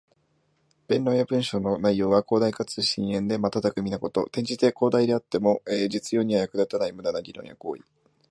[0.87, 4.23] 弁論や文章の内容が広大かつ深遠で、また巧みなこと。
[4.23, 7.83] 転じて、広大ではあっても実用には役立たない無駄な議論や行為。